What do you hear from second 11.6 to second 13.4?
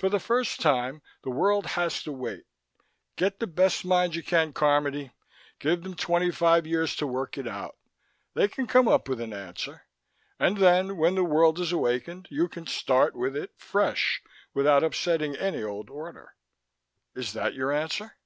is awakened, you can start with